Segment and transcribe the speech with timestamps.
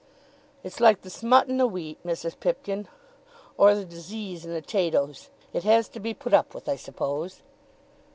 [0.63, 2.35] "It's like the smut in the wheat, Mrs.
[2.39, 2.87] Pipkin,
[3.55, 7.43] or the d'sease in the 'tatoes; it has to be put up with, I suppose.